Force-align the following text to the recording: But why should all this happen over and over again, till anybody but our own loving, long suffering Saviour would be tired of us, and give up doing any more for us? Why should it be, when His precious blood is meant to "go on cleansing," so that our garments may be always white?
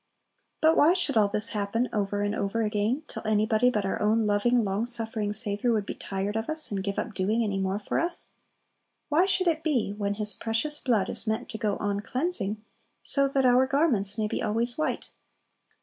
But 0.61 0.75
why 0.75 0.93
should 0.93 1.15
all 1.15 1.27
this 1.27 1.49
happen 1.49 1.87
over 1.93 2.23
and 2.23 2.33
over 2.33 2.63
again, 2.63 3.03
till 3.07 3.21
anybody 3.23 3.69
but 3.69 3.85
our 3.85 4.01
own 4.01 4.25
loving, 4.25 4.63
long 4.63 4.83
suffering 4.87 5.31
Saviour 5.31 5.71
would 5.71 5.85
be 5.85 5.93
tired 5.93 6.35
of 6.35 6.49
us, 6.49 6.71
and 6.71 6.81
give 6.83 6.97
up 6.97 7.13
doing 7.13 7.43
any 7.43 7.59
more 7.59 7.77
for 7.77 7.99
us? 7.99 8.31
Why 9.09 9.27
should 9.27 9.47
it 9.47 9.61
be, 9.63 9.93
when 9.95 10.15
His 10.15 10.33
precious 10.33 10.79
blood 10.79 11.07
is 11.07 11.27
meant 11.27 11.49
to 11.49 11.59
"go 11.59 11.77
on 11.77 11.99
cleansing," 11.99 12.63
so 13.03 13.27
that 13.27 13.45
our 13.45 13.67
garments 13.67 14.17
may 14.17 14.27
be 14.27 14.41
always 14.41 14.75
white? 14.75 15.09